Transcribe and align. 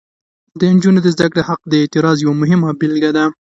د 0.59 0.61
نجونو 0.73 0.99
د 1.03 1.07
زده 1.15 1.27
کړې 1.31 1.41
حق 1.49 1.61
د 1.67 1.73
اعتراض 1.81 2.17
یوه 2.25 2.35
مهمه 2.41 2.69
بیلګه 2.79 3.11
ده. 3.17 3.25